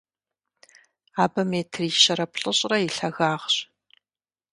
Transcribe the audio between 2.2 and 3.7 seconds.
плӏыщӏрэ и лъагагъщ.